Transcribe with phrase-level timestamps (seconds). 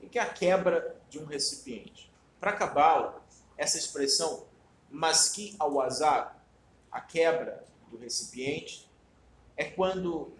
[0.00, 2.10] O que é a quebra de um recipiente?
[2.40, 3.22] Para Cabala,
[3.56, 4.46] essa expressão
[4.90, 6.42] maski ao azar,
[6.90, 8.88] a quebra do recipiente,
[9.56, 10.32] é quando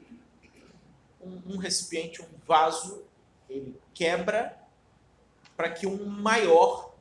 [1.21, 3.05] um, recipiente, um vaso,
[3.49, 4.57] ele quebra
[5.57, 6.95] para que um maior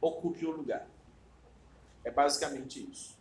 [0.00, 0.86] ocupe o lugar.
[2.04, 3.16] É basicamente isso.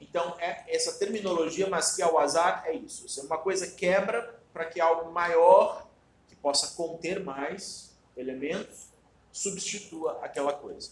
[0.00, 3.08] Então, é essa terminologia, mas que ao azar é isso.
[3.08, 5.88] Se uma coisa quebra para que algo maior,
[6.28, 8.88] que possa conter mais elementos,
[9.32, 10.90] substitua aquela coisa.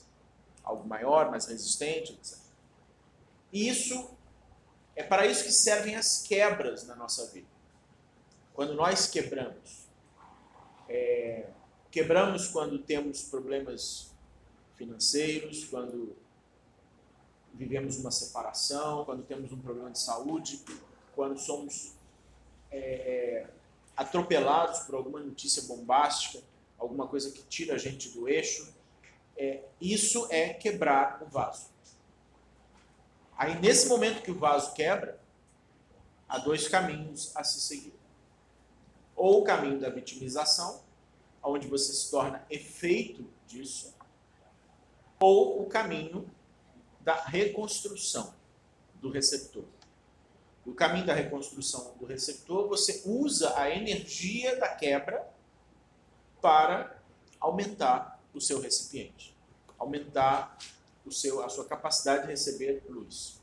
[0.62, 2.38] Algo maior, mais resistente, etc.
[3.52, 4.10] Isso
[4.94, 7.46] é para isso que servem as quebras na nossa vida.
[8.52, 9.86] Quando nós quebramos,
[10.88, 11.48] é,
[11.90, 14.10] quebramos quando temos problemas
[14.74, 16.16] financeiros, quando
[17.54, 20.62] vivemos uma separação, quando temos um problema de saúde,
[21.14, 21.92] quando somos
[22.70, 23.46] é,
[23.96, 26.42] atropelados por alguma notícia bombástica,
[26.78, 28.72] alguma coisa que tira a gente do eixo.
[29.36, 31.66] É, isso é quebrar o vaso.
[33.36, 35.20] Aí, nesse momento que o vaso quebra,
[36.28, 37.94] há dois caminhos a se seguir.
[39.14, 40.82] Ou o caminho da vitimização,
[41.42, 43.94] onde você se torna efeito disso,
[45.20, 46.28] ou o caminho
[47.00, 48.34] da reconstrução
[48.94, 49.64] do receptor.
[50.66, 55.26] O caminho da reconstrução do receptor, você usa a energia da quebra
[56.40, 57.00] para
[57.40, 59.36] aumentar o seu recipiente,
[59.78, 60.58] aumentar
[61.04, 63.40] o seu, a sua capacidade de receber luz.